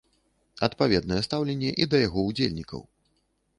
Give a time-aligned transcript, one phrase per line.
[0.67, 2.81] Адпаведнае стаўленне і да яго ўдзельнікаў.